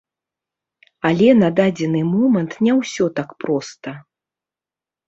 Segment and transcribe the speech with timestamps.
[1.09, 3.89] Але на дадзены момант не ўсё так проста.